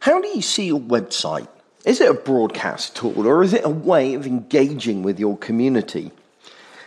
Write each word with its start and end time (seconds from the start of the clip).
How 0.00 0.20
do 0.20 0.28
you 0.28 0.42
see 0.42 0.66
your 0.66 0.80
website? 0.80 1.48
Is 1.84 2.00
it 2.00 2.10
a 2.10 2.14
broadcast 2.14 2.94
tool 2.94 3.26
or 3.26 3.42
is 3.42 3.52
it 3.52 3.64
a 3.64 3.70
way 3.70 4.14
of 4.14 4.26
engaging 4.26 5.02
with 5.02 5.18
your 5.18 5.36
community? 5.38 6.10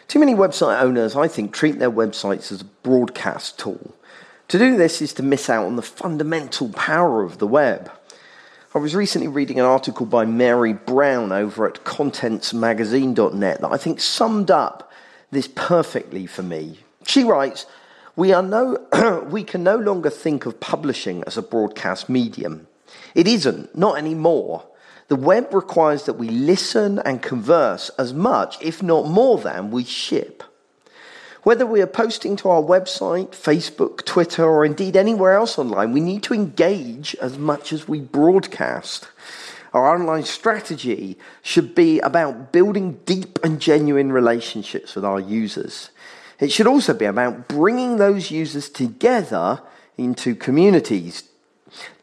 Too 0.08 0.20
many 0.20 0.34
website 0.34 0.82
owners, 0.82 1.16
I 1.16 1.28
think, 1.28 1.54
treat 1.54 1.80
their 1.80 1.92
websites 1.92 2.52
as 2.52 2.62
a 2.62 2.66
broadcast 2.66 3.58
tool. 3.58 3.96
To 4.50 4.60
do 4.60 4.76
this 4.76 5.02
is 5.02 5.14
to 5.14 5.24
miss 5.24 5.50
out 5.50 5.66
on 5.66 5.78
the 5.78 5.82
fundamental 5.82 6.70
power 6.70 7.24
of 7.24 7.38
the 7.38 7.48
web. 7.48 7.90
I 8.76 8.80
was 8.80 8.96
recently 8.96 9.28
reading 9.28 9.60
an 9.60 9.66
article 9.66 10.06
by 10.06 10.26
Mandy 10.26 10.74
Brown 10.74 11.32
over 11.32 11.68
at 11.68 11.84
contentsmagazine.net 11.84 13.62
that 13.62 13.72
I 13.72 13.78
think 13.78 14.00
summed 14.00 14.52
up 14.52 14.92
this 15.32 15.48
perfectly 15.48 16.26
for 16.26 16.44
me. 16.44 16.80
She 17.06 17.24
writes, 17.24 17.66
we, 18.16 18.34
are 18.34 18.44
no, 18.44 19.26
we 19.30 19.44
can 19.44 19.64
no 19.64 19.78
longer 19.78 20.10
think 20.10 20.46
of 20.46 20.60
publishing 20.60 21.24
as 21.26 21.38
a 21.38 21.42
broadcast 21.42 22.10
medium. 22.10 22.68
It 23.16 23.28
isn't, 23.28 23.76
not 23.78 23.98
anymore. 23.98 24.66
The 25.08 25.16
web 25.16 25.54
requires 25.54 26.06
that 26.06 26.14
we 26.14 26.30
listen 26.30 27.00
and 27.00 27.22
converse 27.22 27.90
as 28.00 28.14
much, 28.14 28.62
if 28.62 28.82
not 28.82 29.08
more 29.08 29.38
than, 29.38 29.72
we 29.72 29.84
ship. 29.84 30.44
Whether 31.44 31.66
we 31.66 31.82
are 31.82 31.88
posting 31.88 32.36
to 32.38 32.50
our 32.50 32.62
website, 32.62 33.32
Facebook, 33.32 34.06
Twitter, 34.06 34.46
or 34.46 34.64
indeed 34.64 34.96
anywhere 34.96 35.34
else 35.34 35.58
online, 35.58 35.92
we 35.92 36.00
need 36.00 36.22
to 36.24 36.36
engage 36.36 37.16
as 37.16 37.38
much 37.38 37.74
as 37.74 37.88
we 37.88 38.00
broadcast. 38.00 39.08
Our 39.74 39.96
online 39.96 40.24
strategy 40.24 41.18
should 41.42 41.74
be 41.74 42.00
about 42.00 42.52
building 42.52 43.00
deep 43.06 43.40
and 43.44 43.60
genuine 43.60 44.12
relationships 44.12 44.94
with 44.96 45.04
our 45.04 45.20
users. 45.20 45.90
It 46.40 46.52
should 46.52 46.68
also 46.68 46.94
be 46.94 47.06
about 47.06 47.48
bringing 47.48 47.98
those 47.98 48.32
users 48.32 48.70
together 48.70 49.62
into 49.98 50.36
communities, 50.36 51.24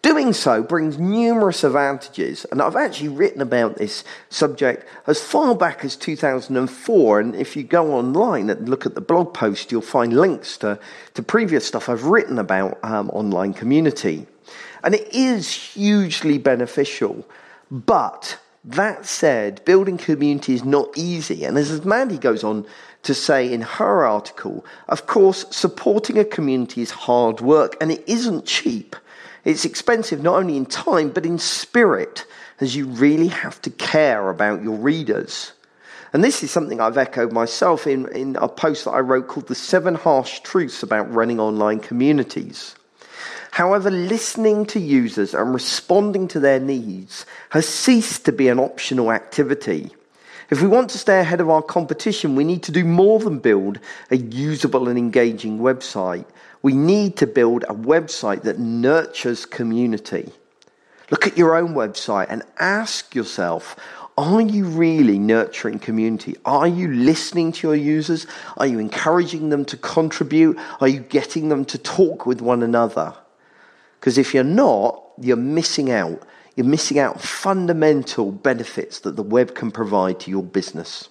Doing 0.01 0.33
so 0.33 0.63
brings 0.63 0.99
numerous 0.99 1.65
advantages, 1.65 2.47
and 2.51 2.63
I've 2.63 2.77
actually 2.77 3.11
written 3.11 3.43
about 3.43 3.77
this 3.77 4.05
subject 4.31 4.87
as 5.07 5.21
far 5.21 5.55
back 5.55 5.85
as 5.85 5.97
2004. 5.97 7.21
And 7.21 7.35
if 7.35 7.57
you 7.57 7.63
go 7.63 7.93
online 7.93 8.49
and 8.49 8.69
look 8.69 8.87
at 8.87 8.95
the 8.95 9.01
blog 9.01 9.35
post, 9.35 9.71
you'll 9.71 9.83
find 9.83 10.15
links 10.15 10.57
to, 10.59 10.79
to 11.15 11.23
previous 11.23 11.67
stuff 11.67 11.89
I've 11.89 12.05
written 12.05 12.39
about 12.39 12.79
um, 12.83 13.11
online 13.11 13.53
community. 13.53 14.27
And 14.83 14.95
it 14.95 15.13
is 15.13 15.53
hugely 15.53 16.39
beneficial. 16.39 17.27
But 17.71 18.39
that 18.65 19.05
said, 19.07 19.65
building 19.65 19.99
community 19.99 20.55
is 20.55 20.65
not 20.65 20.97
easy. 20.97 21.45
And 21.45 21.59
as 21.59 21.85
Mandy 21.85 22.19
goes 22.19 22.45
on 22.45 22.67
to 23.03 23.15
say 23.15 23.53
in 23.53 23.63
her 23.63 24.07
article, 24.07 24.65
of 24.89 25.07
course, 25.07 25.45
supporting 25.51 26.19
a 26.19 26.25
community 26.25 26.83
is 26.83 26.91
hard 26.91 27.41
work 27.41 27.77
and 27.81 27.91
it 27.91 28.05
isn't 28.07 28.47
cheap. 28.47 28.97
It's 29.49 29.65
expensive 29.65 30.23
not 30.23 30.37
only 30.37 30.59
in 30.59 30.67
time, 30.67 31.09
but 31.09 31.25
in 31.25 31.39
spirit, 31.39 32.27
as 32.61 32.77
you 32.77 32.85
really 32.85 33.29
have 33.29 33.63
to 33.63 33.71
care 33.71 34.29
about 34.29 34.63
your 34.63 34.77
readers. 34.77 35.55
And 36.13 36.23
this 36.23 36.43
is 36.43 36.51
something 36.51 36.83
I've 36.83 36.99
echoed 36.99 37.33
myself 37.33 37.87
in, 37.87 38.15
in 38.15 38.37
a 38.37 38.47
post 38.47 38.85
that 38.85 38.91
I 38.91 39.01
wrote 39.01 39.27
called 39.27 39.47
The 39.47 39.55
Seven 39.55 39.95
Harsh 39.95 40.41
Truths 40.41 40.83
About 40.83 41.11
Running 41.11 41.41
Online 41.41 41.81
Communities. 41.81 42.75
However, 43.51 43.91
listening 43.91 44.67
to 44.67 44.81
users 44.81 45.33
and 45.33 45.55
responding 45.55 46.29
to 46.29 46.41
their 46.41 46.61
needs 46.61 47.25
has 47.49 47.67
ceased 47.67 48.27
to 48.27 48.33
be 48.33 48.49
an 48.49 48.59
optional 48.59 49.11
activity. 49.11 49.91
If 50.51 50.63
we 50.63 50.69
want 50.69 50.89
to 50.91 50.99
stay 50.99 51.21
ahead 51.21 51.41
of 51.41 51.51
our 51.51 51.63
competition, 51.63 52.35
we 52.35 52.45
need 52.45 52.63
to 52.65 52.73
do 52.73 52.85
more 52.85 53.19
than 53.19 53.39
build 53.39 53.79
a 54.11 54.17
usable 54.17 54.89
and 54.89 54.99
engaging 54.99 55.59
website. 55.59 56.25
We 56.63 56.73
need 56.73 57.17
to 57.19 57.27
build 57.27 57.65
a 57.65 57.75
website 57.75 58.43
that 58.43 58.59
nurtures 58.59 59.45
community. 59.45 60.33
Look 61.11 61.27
at 61.27 61.37
your 61.37 61.55
own 61.55 61.75
website 61.75 62.27
and 62.31 62.43
ask 62.59 63.15
yourself 63.15 63.77
are 64.17 64.41
you 64.41 64.65
really 64.65 65.17
nurturing 65.17 65.79
community? 65.79 66.35
Are 66.45 66.67
you 66.67 66.89
listening 66.89 67.53
to 67.53 67.69
your 67.69 67.77
users? 67.77 68.27
Are 68.57 68.67
you 68.67 68.81
encouraging 68.81 69.51
them 69.51 69.65
to 69.67 69.77
contribute? 69.77 70.59
Are 70.81 70.89
you 70.89 70.99
getting 70.99 71.51
them 71.51 71.65
to 71.67 71.79
talk 71.79 72.27
with 72.27 72.41
one 72.41 72.65
another? 72.65 73.15
Because 74.01 74.19
if 74.19 74.35
you're 74.35 74.43
not, 74.43 75.05
you're 75.21 75.37
missing 75.37 75.93
out. 75.93 76.21
You're 76.59 76.67
missing 76.67 76.99
out 76.99 77.21
fundamental 77.21 78.33
benefits 78.33 78.99
that 79.01 79.15
the 79.15 79.23
web 79.23 79.55
can 79.55 79.71
provide 79.71 80.19
to 80.19 80.31
your 80.33 80.43
business. 80.43 81.09